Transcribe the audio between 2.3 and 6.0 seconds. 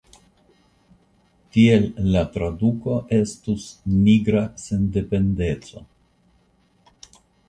traduko estus «Nigra Sendependeco».